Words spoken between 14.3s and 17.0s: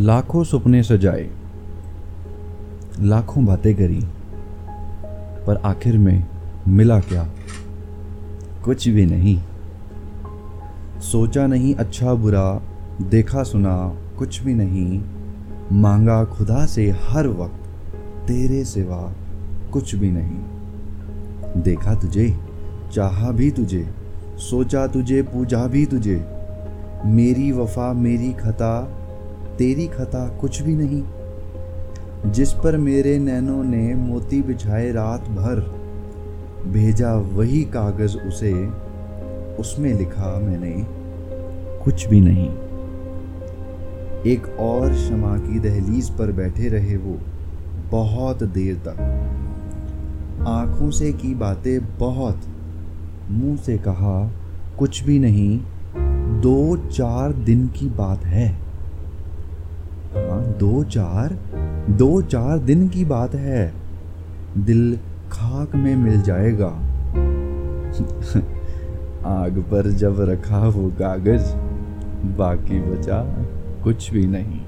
भी नहीं। मांगा खुदा से